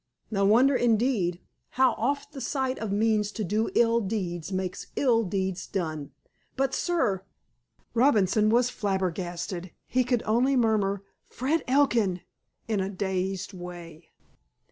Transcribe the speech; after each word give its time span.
"No 0.31 0.47
wonder, 0.47 0.75
indeed. 0.75 1.41
How 1.77 1.91
oft 1.91 2.31
the 2.31 2.41
sight 2.41 2.79
of 2.79 2.91
means 2.91 3.31
to 3.33 3.43
do 3.43 3.69
ill 3.75 3.99
deeds 4.01 4.51
makes 4.51 4.87
ill 4.95 5.21
deeds 5.21 5.67
done!" 5.67 6.09
"But, 6.57 6.73
sir—" 6.73 7.23
Robinson 7.93 8.49
was 8.49 8.71
flabbergasted. 8.71 9.69
He 9.85 10.03
could 10.03 10.23
only 10.25 10.55
murmur 10.55 11.03
"Fred 11.27 11.63
Elkin!" 11.67 12.21
in 12.67 12.79
a 12.79 12.89
dazed 12.89 13.53
way. 13.53 14.09